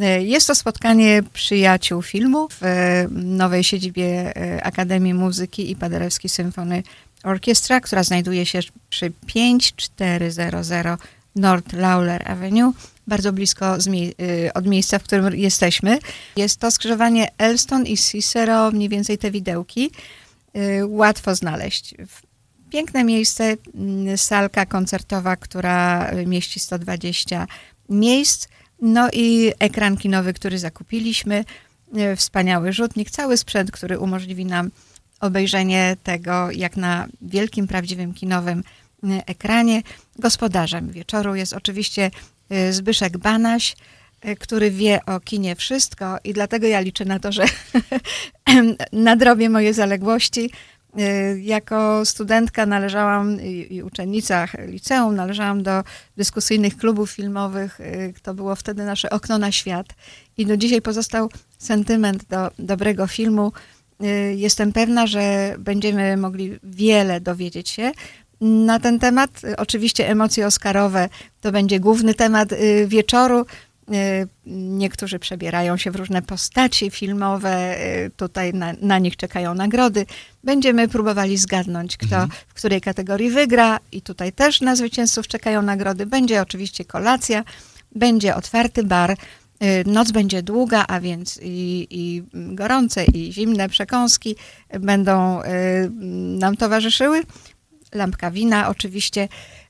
E, 0.01 0.23
jest 0.23 0.47
to 0.47 0.55
spotkanie 0.55 1.23
przyjaciół 1.33 2.03
filmu 2.03 2.49
w 2.49 2.63
e, 2.63 3.09
nowej 3.11 3.65
siedzibie 3.65 4.37
e, 4.37 4.65
Akademii 4.65 5.15
Muzyki 5.15 5.71
i 5.71 5.77
Paderewski 5.77 6.29
Symfony 6.29 6.83
Orkiestra, 7.25 7.81
która 7.81 8.03
znajduje 8.03 8.47
się 8.47 8.61
przy 8.91 9.13
5400 9.27 10.99
North 11.37 11.73
Lawler 11.73 12.31
Avenue, 12.31 12.73
bardzo 13.07 13.33
blisko 13.33 13.77
mie 13.91 14.11
od 14.55 14.67
miejsca, 14.67 14.99
w 14.99 15.03
którym 15.03 15.35
jesteśmy. 15.35 15.99
Jest 16.37 16.61
to 16.61 16.71
skrzyżowanie 16.71 17.29
Elston 17.39 17.87
i 17.87 17.97
Cicero, 17.97 18.71
mniej 18.71 18.89
więcej 18.89 19.19
te 19.19 19.31
widełki. 19.31 19.91
Łatwo 20.87 21.35
znaleźć. 21.35 21.95
Piękne 22.71 23.05
miejsce, 23.05 23.57
salka 24.17 24.67
koncertowa, 24.67 25.37
która 25.37 26.11
mieści 26.27 26.61
120 26.61 27.47
miejsc. 27.89 28.49
No 28.81 29.09
i 29.13 29.53
ekran 29.59 29.97
kinowy, 29.97 30.33
który 30.33 30.59
zakupiliśmy. 30.59 31.45
Y, 31.97 32.17
wspaniały 32.17 32.73
rzutnik, 32.73 33.11
cały 33.11 33.37
sprzęt, 33.37 33.71
który 33.71 33.99
umożliwi 33.99 34.45
nam 34.45 34.71
obejrzenie 35.21 35.97
tego, 36.03 36.51
jak 36.51 36.77
na 36.77 37.07
wielkim, 37.23 37.67
prawdziwym 37.67 38.15
kinowym 38.15 38.59
y, 38.59 38.65
ekranie. 39.27 39.83
Gospodarzem 40.19 40.91
wieczoru 40.91 41.35
jest 41.35 41.53
oczywiście 41.53 42.11
y, 42.53 42.73
Zbyszek 42.73 43.19
Banaś, 43.19 43.77
który 44.41 44.71
wie 44.71 45.05
o 45.07 45.21
kinie 45.21 45.57
wszystko 45.57 46.19
i 46.25 46.33
dlatego 46.33 46.67
ja 46.67 46.81
liczę 46.81 47.05
na 47.05 47.19
to, 47.19 47.33
że 47.33 47.45
nadrobię 48.93 49.51
moje 49.51 49.75
zaległości. 49.75 50.51
Jako 51.41 52.05
studentka 52.05 52.67
należałam 52.67 53.41
i 53.71 53.83
uczennica 53.83 54.47
liceum, 54.67 55.17
należałam 55.17 55.63
do 55.63 55.85
dyskusyjnych 56.17 56.77
klubów 56.77 57.11
filmowych. 57.11 57.79
To 58.23 58.35
było 58.35 58.55
wtedy 58.57 58.85
nasze 58.85 59.11
okno 59.11 59.39
na 59.39 59.53
świat. 59.53 59.87
I 60.39 60.47
do 60.47 60.57
dzisiaj 60.57 60.83
pozostał 60.83 61.31
sentyment 61.59 62.25
do 62.25 62.51
dobrego 62.59 63.07
filmu, 63.07 63.53
Y, 64.05 64.35
jestem 64.37 64.73
pewna, 64.73 65.07
że 65.07 65.55
będziemy 65.59 66.17
mogli 66.17 66.59
wiele 66.63 67.21
dowiedzieć 67.21 67.69
się 67.69 67.93
na 68.41 68.81
ten 68.81 68.99
temat. 68.99 69.31
Oczywiście 69.57 70.09
emocje 70.09 70.47
oscarowe 70.47 71.09
to 71.41 71.53
będzie 71.53 71.81
główny 71.81 72.15
temat 72.15 72.53
y, 72.53 72.87
wieczoru. 72.89 73.47
Y, 73.95 74.29
niektórzy 74.47 75.19
przebierają 75.19 75.77
się 75.77 75.91
w 75.91 75.97
różne 75.97 76.23
postaci 76.23 76.91
filmowe, 76.91 77.77
tutaj 78.17 78.55
na, 78.55 78.73
na 78.81 78.99
nich 78.99 79.17
czekają 79.17 79.55
nagrody. 79.55 80.07
Będziemy 80.45 80.89
próbowali 80.89 81.37
zgadnąć, 81.37 81.97
kto 81.97 82.17
mhm. 82.17 82.31
w 82.49 82.55
której 82.55 82.81
kategorii 82.81 83.31
wygra, 83.31 83.81
i 83.93 84.03
tutaj 84.03 84.33
też 84.33 84.61
na 84.61 84.77
zwycięzców 84.77 85.29
czekają 85.29 85.63
nagrody. 85.63 86.07
Będzie 86.07 86.43
oczywiście 86.43 86.85
kolacja, 86.85 87.45
będzie 87.95 88.35
otwarty 88.35 88.85
bar. 88.85 89.11
Y, 89.11 89.17
noc 89.87 90.11
będzie 90.11 90.43
długa, 90.43 90.85
a 90.89 91.01
więc 91.01 91.41
i, 91.43 91.87
i, 91.91 92.23
gorące, 92.33 93.05
i 93.05 93.33
zimne 93.33 93.69
przekąski 93.69 94.37
będą 94.81 95.41
nam 96.39 96.57
towarzyszyły. 96.57 97.23
Lampka 97.95 98.31
wina 98.31 98.69
oczywiście. 98.69 99.29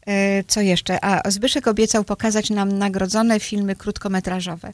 Y, 0.09 0.45
co 0.49 0.61
jeszcze? 0.61 1.05
A 1.05 1.31
Zbyszek 1.31 1.67
obiecał 1.67 2.05
pokazać 2.05 2.51
nam 2.51 2.79
nagrodzone 2.79 3.41
filmy 3.41 3.77
krótkometrażowe. 3.77 4.73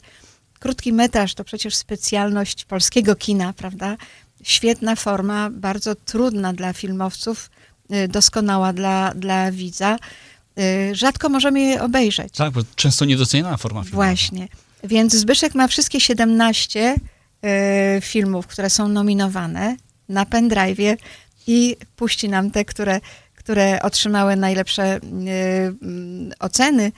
Krótki 0.59 0.93
metraż 0.93 1.33
to 1.33 1.43
przecież 1.43 1.75
specjalność 1.75 2.65
polskiego 2.65 3.15
kina, 3.15 3.53
prawda? 3.53 3.97
Świetna 4.43 4.95
forma, 4.95 5.49
bardzo 5.49 5.95
trudna 5.95 6.53
dla 6.53 6.73
filmowców, 6.73 7.49
doskonała 8.09 8.73
dla, 8.73 9.13
dla 9.15 9.51
widza. 9.51 9.97
Rzadko 10.91 11.29
możemy 11.29 11.61
je 11.61 11.83
obejrzeć. 11.83 12.33
Tak, 12.33 12.53
bo 12.53 12.61
często 12.75 13.05
niedoceniana 13.05 13.57
forma 13.57 13.83
filmowa. 13.83 14.05
Właśnie. 14.05 14.47
Więc 14.83 15.13
Zbyszek 15.13 15.55
ma 15.55 15.67
wszystkie 15.67 16.01
17 16.01 16.95
y, 17.95 18.01
filmów, 18.01 18.47
które 18.47 18.69
są 18.69 18.87
nominowane 18.87 19.77
na 20.09 20.25
pendrive 20.25 20.97
i 21.47 21.77
puści 21.95 22.29
nam 22.29 22.51
te, 22.51 22.65
które, 22.65 22.99
które 23.45 23.81
otrzymały 23.81 24.35
najlepsze 24.35 24.95
y, 24.95 24.99
y, 24.99 26.39
oceny, 26.39 26.91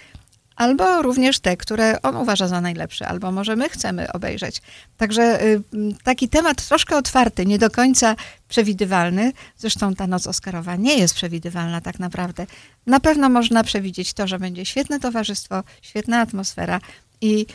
albo 0.55 1.01
również 1.01 1.39
te, 1.39 1.57
które 1.57 2.01
on 2.01 2.15
uważa 2.15 2.47
za 2.47 2.61
najlepsze, 2.61 3.07
albo 3.07 3.31
może 3.31 3.55
my 3.55 3.69
chcemy 3.69 4.11
obejrzeć. 4.11 4.61
Także 4.97 5.43
y, 5.43 5.61
taki 6.03 6.29
temat 6.29 6.67
troszkę 6.67 6.97
otwarty, 6.97 7.45
nie 7.45 7.57
do 7.57 7.69
końca 7.69 8.15
przewidywalny. 8.49 9.31
Zresztą 9.57 9.95
ta 9.95 10.07
noc 10.07 10.27
Oscarowa 10.27 10.75
nie 10.75 10.97
jest 10.97 11.15
przewidywalna 11.15 11.81
tak 11.81 11.99
naprawdę. 11.99 12.47
Na 12.85 12.99
pewno 12.99 13.29
można 13.29 13.63
przewidzieć 13.63 14.13
to, 14.13 14.27
że 14.27 14.39
będzie 14.39 14.65
świetne 14.65 14.99
towarzystwo, 14.99 15.63
świetna 15.81 16.21
atmosfera 16.21 16.79
i 17.21 17.45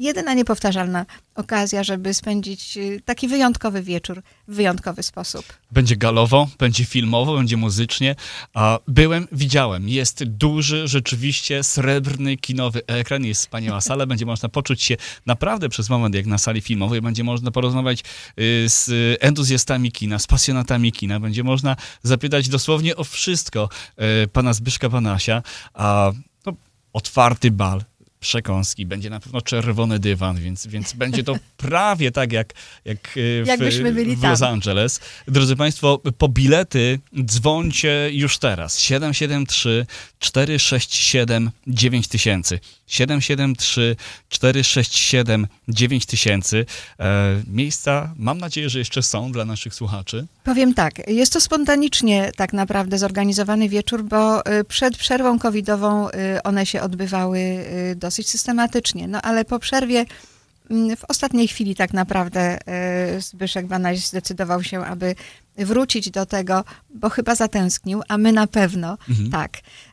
jedyna 0.00 0.34
niepowtarzalna 0.34 1.06
okazja, 1.34 1.84
żeby 1.84 2.14
spędzić 2.14 2.76
y, 2.76 3.00
taki 3.04 3.28
wyjątkowy 3.28 3.82
wieczór 3.82 4.22
w 4.48 4.54
wyjątkowy 4.54 5.02
sposób. 5.02 5.44
Będzie 5.70 5.96
galowo, 5.96 6.48
będzie 6.58 6.84
filmowo, 6.84 7.36
będzie 7.36 7.56
muzycznie. 7.56 8.16
A 8.54 8.78
byłem, 8.88 9.28
widziałem. 9.32 9.88
Jest 9.88 10.24
duży, 10.24 10.88
rzeczywiście 10.88 11.62
srebrny, 11.62 12.36
kinowy 12.36 12.86
ekran, 12.86 13.24
jest 13.24 13.40
wspaniała 13.40 13.80
sala. 13.90 14.06
Będzie 14.06 14.26
można 14.26 14.48
poczuć 14.48 14.82
się 14.82 14.96
naprawdę 15.26 15.68
przez 15.68 15.90
moment 15.90 16.14
jak 16.14 16.26
na 16.26 16.38
sali 16.38 16.60
filmowej. 16.60 17.00
Będzie 17.00 17.24
można 17.24 17.50
porozmawiać 17.50 18.00
y, 18.00 18.68
z 18.68 18.90
entuzjastami 19.20 19.92
kina, 19.92 20.18
z 20.18 20.26
pasjonatami 20.26 20.92
kina. 20.92 21.20
Będzie 21.20 21.44
można 21.44 21.76
zapytać 22.02 22.48
dosłownie 22.48 22.96
o 22.96 23.04
wszystko 23.04 23.68
y, 24.24 24.28
pana 24.28 24.52
Zbyszka 24.52 24.90
Panasia. 24.90 25.42
A 25.74 26.12
no, 26.46 26.52
otwarty 26.92 27.50
bal, 27.50 27.84
przekąski, 28.20 28.86
będzie 28.86 29.10
na 29.10 29.20
pewno 29.20 29.40
czerwony 29.40 29.98
dywan, 29.98 30.36
więc, 30.36 30.66
więc 30.66 30.92
będzie 30.92 31.24
to 31.24 31.34
prawie 31.56 32.10
tak 32.10 32.32
jak, 32.32 32.52
jak 32.84 33.18
e, 33.48 33.56
w, 33.56 34.20
w 34.20 34.22
Los 34.22 34.42
Angeles. 34.42 35.00
Drodzy 35.28 35.56
Państwo, 35.56 36.00
po 36.18 36.28
bilety 36.28 36.98
dzwońcie 37.24 38.08
już 38.12 38.38
teraz. 38.38 38.78
773 38.78 39.86
467 40.18 41.50
9000. 41.66 42.58
773 42.86 43.96
467 44.28 45.46
9000. 45.68 46.64
E, 47.00 47.42
miejsca, 47.46 48.14
mam 48.16 48.38
nadzieję, 48.38 48.70
że 48.70 48.78
jeszcze 48.78 49.02
są 49.02 49.32
dla 49.32 49.44
naszych 49.44 49.74
słuchaczy. 49.74 50.26
Powiem 50.44 50.74
tak, 50.74 51.08
jest 51.08 51.32
to 51.32 51.40
spontanicznie 51.40 52.32
tak 52.36 52.52
naprawdę 52.52 52.98
zorganizowany 52.98 53.68
wieczór, 53.68 54.04
bo 54.04 54.46
e, 54.46 54.64
przed 54.64 54.96
przerwą 54.96 55.38
covidową 55.38 56.10
e, 56.10 56.42
one 56.42 56.66
się 56.66 56.82
odbywały 56.82 57.40
dosyć 58.10 58.28
systematycznie, 58.30 59.08
no 59.08 59.22
ale 59.22 59.44
po 59.44 59.58
przerwie 59.58 60.04
mm, 60.70 60.96
w 60.96 61.04
ostatniej 61.08 61.48
chwili 61.48 61.74
tak 61.74 61.92
naprawdę 61.92 62.58
e, 62.66 63.20
Zbyszek 63.20 63.66
Banaś 63.66 64.06
zdecydował 64.06 64.62
się, 64.62 64.84
aby 64.84 65.14
wrócić 65.56 66.10
do 66.10 66.26
tego, 66.26 66.64
bo 66.94 67.10
chyba 67.10 67.34
zatęsknił, 67.34 68.02
a 68.08 68.18
my 68.18 68.32
na 68.32 68.46
pewno 68.46 68.98
Mhm. 69.08 69.30
tak. 69.30 69.52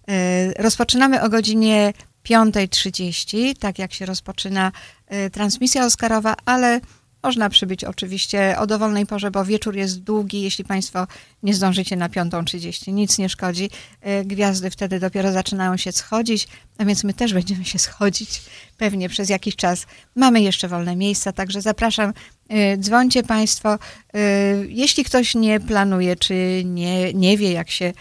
E, 0.09 0.63
Rozpoczynamy 0.63 1.21
o 1.21 1.29
godzinie 1.29 1.93
5.30, 2.29 3.57
tak 3.59 3.79
jak 3.79 3.93
się 3.93 4.05
rozpoczyna 4.05 4.71
e, 5.07 5.29
transmisja 5.29 5.85
Oscarowa, 5.85 6.35
ale 6.45 6.81
można 7.27 7.49
przybyć 7.49 7.83
oczywiście 7.83 8.55
o 8.59 8.67
dowolnej 8.67 9.05
porze, 9.05 9.31
bo 9.31 9.45
wieczór 9.45 9.75
jest 9.75 9.99
długi. 10.03 10.41
Jeśli 10.41 10.63
Państwo 10.65 11.07
nie 11.43 11.53
zdążycie 11.53 11.95
na 11.95 12.09
5.30, 12.09 12.93
nic 12.93 13.17
nie 13.17 13.29
szkodzi. 13.29 13.69
E, 14.01 14.25
Gwiazdy 14.25 14.69
wtedy 14.69 14.99
dopiero 14.99 15.31
zaczynają 15.31 15.77
się 15.77 15.91
schodzić, 15.91 16.47
a 16.77 16.85
więc 16.85 17.03
my 17.03 17.13
też 17.13 17.33
będziemy 17.33 17.65
się 17.65 17.79
schodzić 17.79 18.41
pewnie 18.77 19.09
przez 19.09 19.29
jakiś 19.29 19.55
czas. 19.55 19.85
Mamy 20.15 20.41
jeszcze 20.41 20.67
wolne 20.67 20.95
miejsca, 20.95 21.31
także 21.31 21.61
zapraszam. 21.61 22.13
e, 22.49 22.77
Dzwońcie 22.77 23.23
Państwo. 23.23 23.73
E, 23.73 24.19
Jeśli 24.67 25.03
ktoś 25.03 25.35
nie 25.35 25.59
planuje, 25.59 26.15
czy 26.15 26.61
nie, 26.65 27.13
nie 27.13 27.37
wie, 27.37 27.51
jak 27.51 27.69
się 27.69 27.93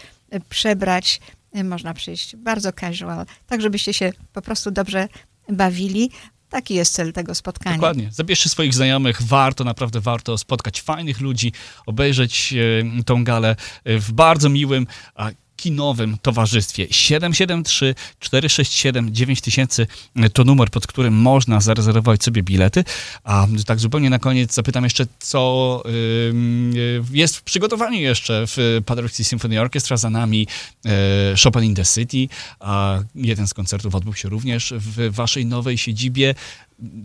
przebrać, 0.49 1.21
można 1.63 1.93
przyjść 1.93 2.35
bardzo 2.35 2.71
casual, 2.71 3.25
tak 3.47 3.61
żebyście 3.61 3.93
się 3.93 4.11
po 4.33 4.41
prostu 4.41 4.71
dobrze 4.71 5.07
bawili. 5.49 6.11
Taki 6.49 6.73
jest 6.73 6.93
cel 6.93 7.13
tego 7.13 7.35
spotkania. 7.35 7.75
Dokładnie. 7.75 8.09
Zabierzcie 8.11 8.49
swoich 8.49 8.73
znajomych. 8.73 9.21
Warto, 9.21 9.63
naprawdę 9.63 9.99
warto 9.99 10.37
spotkać 10.37 10.81
fajnych 10.81 11.21
ludzi, 11.21 11.51
obejrzeć 11.85 12.53
e, 12.99 13.03
tą 13.03 13.23
galę 13.23 13.55
e, 13.83 13.99
w 13.99 14.11
bardzo 14.11 14.49
miłym, 14.49 14.87
kinowym 15.57 16.17
towarzystwie. 16.21 16.87
773 16.91 17.95
467 18.19 19.13
9000 19.13 19.87
to 20.33 20.43
numer, 20.43 20.69
pod 20.69 20.87
którym 20.87 21.13
można 21.13 21.61
zarezerwować 21.61 22.23
sobie 22.23 22.43
bilety. 22.43 22.83
A 23.23 23.47
tak 23.65 23.79
zupełnie 23.79 24.09
na 24.09 24.19
koniec 24.19 24.53
zapytam 24.53 24.83
jeszcze, 24.83 25.05
co 25.19 25.83
y, 25.85 27.03
jest 27.11 27.37
w 27.37 27.41
przygotowaniu 27.41 27.99
jeszcze 27.99 28.45
w 28.47 28.81
Paderewski 28.85 29.23
Symphony 29.23 29.61
Orchestra. 29.61 29.97
Za 29.97 30.09
nami 30.09 30.47
e, 30.85 30.89
Chopin 31.43 31.63
in 31.63 31.75
the 31.75 31.85
City. 31.85 32.35
A 32.59 32.99
jeden 33.15 33.47
z 33.47 33.53
koncertów 33.53 33.95
odbył 33.95 34.13
się 34.13 34.29
również 34.29 34.73
w 34.77 35.15
waszej 35.15 35.45
nowej 35.45 35.77
siedzibie 35.77 36.35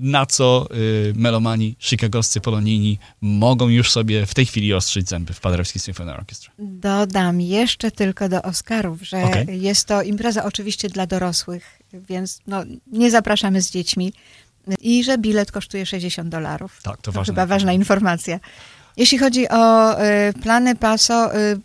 na 0.01 0.27
co 0.27 0.67
y, 0.75 1.13
melomani 1.17 1.77
chicagowscy 1.79 2.41
polonijni 2.41 2.99
mogą 3.21 3.69
już 3.69 3.91
sobie 3.91 4.27
w 4.27 4.35
tej 4.35 4.47
chwili 4.47 4.75
ostrzyć 4.75 5.09
zęby 5.09 5.33
w 5.33 5.41
Paderewski 5.41 5.79
Symphony 5.79 6.15
Orchestra. 6.15 6.53
Dodam 6.59 7.41
jeszcze 7.41 7.91
tylko 7.91 8.29
do 8.29 8.43
Oscarów, 8.43 9.03
że 9.03 9.23
Okej. 9.23 9.63
jest 9.63 9.87
to 9.87 10.03
impreza 10.03 10.45
oczywiście 10.45 10.89
dla 10.89 11.07
dorosłych, 11.07 11.79
więc 11.93 12.41
no, 12.47 12.65
nie 12.87 13.11
zapraszamy 13.11 13.63
z 13.63 13.71
dziećmi 13.71 14.13
i 14.81 15.05
że 15.05 15.19
bilet 15.19 15.53
kosztuje 15.53 15.87
60 15.87 16.29
dolarów. 16.29 16.81
Tak, 16.83 16.97
to 16.97 17.03
To 17.03 17.13
ważne. 17.13 17.35
chyba 17.35 17.47
ważna 17.47 17.73
informacja. 17.73 18.41
Jeśli 18.97 19.19
chodzi 19.19 19.49
o 19.49 19.93
y, 20.05 20.33
plany 20.43 20.77
PASO, 20.77 21.37
y, 21.37 21.59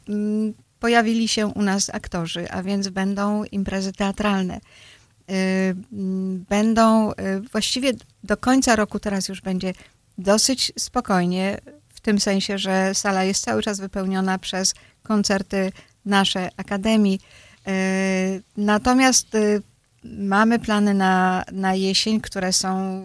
pojawili 0.79 1.27
się 1.27 1.47
u 1.47 1.61
nas 1.61 1.89
aktorzy, 1.93 2.51
a 2.51 2.63
więc 2.63 2.87
będą 2.87 3.43
imprezy 3.43 3.93
teatralne. 3.93 4.59
Y, 5.31 5.75
Będą 6.49 7.11
y, 7.11 7.15
właściwie 7.51 7.93
do 8.23 8.37
końca 8.37 8.75
roku 8.75 8.99
teraz 8.99 9.27
już 9.27 9.41
będzie 9.41 9.73
dosyć 10.17 10.71
spokojnie, 10.79 11.57
w 11.89 11.99
tym 12.01 12.19
sensie, 12.19 12.57
że 12.57 12.95
sala 12.95 13.23
jest 13.23 13.43
cały 13.43 13.63
czas 13.63 13.79
wypełniona 13.79 14.37
przez 14.39 14.73
koncerty 15.03 15.71
nasze 16.05 16.49
Akademii. 16.57 17.19
Y, 17.67 18.43
Natomiast 18.57 19.27
mamy 20.03 20.59
plany 20.59 20.93
na, 20.93 21.43
na 21.51 21.75
jesień, 21.75 22.21
które 22.21 22.53
są 22.53 23.01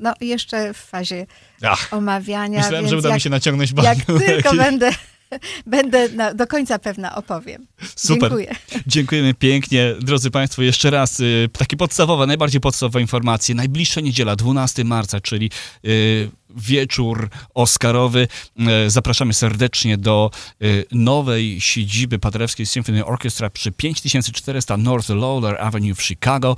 no, 0.00 0.14
jeszcze 0.20 0.74
w 0.74 0.76
fazie 0.76 1.26
Ach, 1.62 1.88
omawiania. 1.90 2.58
myślałem, 2.60 2.88
że 2.88 2.98
uda 2.98 3.08
jak, 3.08 3.14
mi 3.16 3.20
się 3.20 3.30
naciągnąć 3.30 3.72
jak 3.82 3.98
bardzo. 3.98 4.18
tylko 4.26 4.54
będę, 4.54 4.90
będę 5.66 6.08
na, 6.08 6.34
do 6.34 6.46
końca 6.46 6.78
pewna 6.78 7.14
opowiem. 7.14 7.66
Super. 7.96 8.20
Dziękuję. 8.20 8.54
Dziękujemy 8.86 9.34
pięknie. 9.34 9.94
Drodzy 10.00 10.30
Państwo, 10.30 10.62
jeszcze 10.62 10.90
raz 10.90 11.20
y, 11.20 11.48
takie 11.58 11.76
podstawowe, 11.76 12.26
najbardziej 12.26 12.60
podstawowe 12.60 13.00
informacje. 13.00 13.54
Najbliższa 13.54 14.00
niedziela, 14.00 14.36
12 14.36 14.84
marca, 14.84 15.20
czyli 15.20 15.50
y, 15.84 16.30
wieczór 16.56 17.28
Oscarowy. 17.54 18.28
Y, 18.86 18.90
Zapraszamy 18.90 19.34
serdecznie 19.34 19.98
do 19.98 20.30
y, 20.62 20.84
nowej 20.92 21.60
siedziby 21.60 22.18
Paderewskiej 22.18 22.66
Symphony 22.66 23.04
Orchestra 23.04 23.50
przy 23.50 23.72
5400 23.72 24.76
North 24.76 25.08
Lawler 25.08 25.60
Avenue 25.60 25.94
w 25.94 26.02
Chicago. 26.02 26.56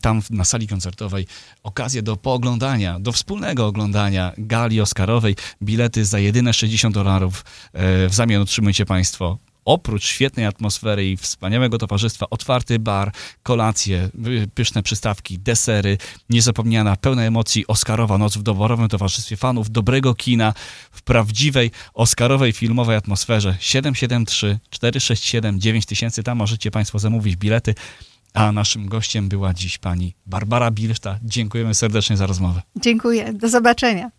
Tam 0.00 0.22
na 0.30 0.44
sali 0.44 0.68
koncertowej 0.68 1.26
okazję 1.62 2.02
do 2.02 2.16
pooglądania, 2.16 3.00
do 3.00 3.12
wspólnego 3.12 3.66
oglądania 3.66 4.32
gali 4.38 4.80
Oscarowej. 4.80 5.36
Bilety 5.62 6.04
za 6.04 6.18
jedyne 6.18 6.52
60 6.52 6.94
dolarów. 6.94 7.44
E, 7.72 8.08
W 8.08 8.14
zamian 8.14 8.42
otrzymujecie 8.42 8.86
Państwo 8.86 9.38
oprócz 9.64 10.04
świetnej 10.04 10.46
atmosfery 10.46 11.10
i 11.10 11.16
wspaniałego 11.16 11.78
towarzystwa, 11.78 12.26
otwarty 12.30 12.78
bar, 12.78 13.12
kolacje, 13.42 14.10
y, 14.26 14.48
pyszne 14.54 14.82
przystawki, 14.82 15.38
desery, 15.38 15.98
niezapomniana, 16.30 16.96
pełna 16.96 17.22
emocji 17.22 17.66
Oscarowa 17.66 18.18
noc 18.18 18.36
w 18.36 18.42
doborowym 18.42 18.88
towarzystwie 18.88 19.36
fanów, 19.36 19.70
dobrego 19.70 20.14
kina, 20.14 20.54
w 20.90 21.02
prawdziwej 21.02 21.70
Oscarowej 21.94 22.52
filmowej 22.52 22.96
atmosferze. 22.96 23.56
773 23.60 24.58
467 24.70 25.60
9000, 25.60 26.22
tam 26.22 26.38
możecie 26.38 26.70
Państwo 26.70 26.98
zamówić 26.98 27.36
bilety. 27.36 27.74
A 28.34 28.52
naszym 28.52 28.88
gościem 28.88 29.28
była 29.28 29.54
dziś 29.54 29.78
pani 29.78 30.14
Barbara 30.26 30.70
Bilszta. 30.70 31.18
Dziękujemy 31.22 31.74
serdecznie 31.74 32.16
za 32.16 32.26
rozmowę. 32.26 32.62
Dziękuję. 32.76 33.32
Do 33.32 33.48
zobaczenia. 33.48 34.10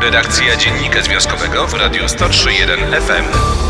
Redakcja 0.00 0.56
Dziennika 0.56 1.02
Związkowego 1.02 1.66
w 1.66 1.74
Radiu 1.74 2.04
103.1 2.04 3.00
FM. 3.00 3.67